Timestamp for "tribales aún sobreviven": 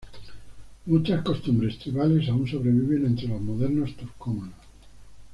1.77-3.05